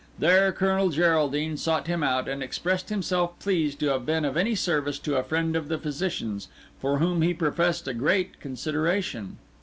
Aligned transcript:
There 0.17 0.51
Colonel 0.51 0.89
Geraldine 0.89 1.57
sought 1.57 1.85
him 1.85 2.01
out, 2.01 2.27
and 2.27 2.41
expressed 2.41 2.89
himself 2.89 3.37
pleased 3.37 3.79
to 3.81 3.89
have 3.89 4.03
been 4.03 4.25
of 4.25 4.35
any 4.35 4.55
service 4.55 4.97
to 4.97 5.15
a 5.17 5.21
friend 5.23 5.55
of 5.55 5.67
the 5.67 5.77
physician's, 5.77 6.47
for 6.79 6.97
whom 6.97 7.21
he 7.21 7.35
professed 7.35 7.87
a 7.87 7.93
great 7.93 8.39
consideration. 8.39 9.37